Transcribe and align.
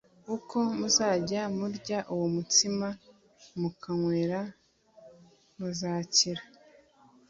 uko 0.35 0.57
muzajya 0.77 1.41
murya 1.57 1.99
uwo 2.13 2.25
mutsima 2.35 2.87
mukanywera 3.61 4.41
muzakira 5.57 6.43